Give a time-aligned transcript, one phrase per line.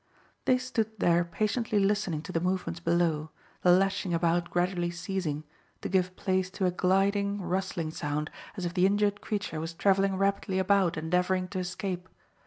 [0.45, 3.29] They stood there patiently listening to the movements below,
[3.61, 5.43] the lashing about gradually ceasing,
[5.83, 10.17] to give place to a gliding, rustling sound as if the injured creature was travelling
[10.17, 12.09] rapidly about endeavouring to escape.